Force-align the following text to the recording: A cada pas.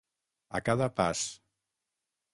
A 0.59 0.61
cada 0.69 0.87
pas. 1.01 1.21